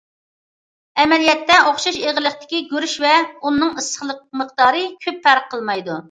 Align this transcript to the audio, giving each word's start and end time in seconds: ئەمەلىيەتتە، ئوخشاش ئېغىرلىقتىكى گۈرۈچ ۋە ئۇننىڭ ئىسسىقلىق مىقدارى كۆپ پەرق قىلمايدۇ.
ئەمەلىيەتتە، 1.01 1.57
ئوخشاش 1.65 1.99
ئېغىرلىقتىكى 1.99 2.61
گۈرۈچ 2.71 2.95
ۋە 3.03 3.11
ئۇننىڭ 3.49 3.75
ئىسسىقلىق 3.81 4.23
مىقدارى 4.41 4.81
كۆپ 5.05 5.21
پەرق 5.27 5.47
قىلمايدۇ. 5.53 5.99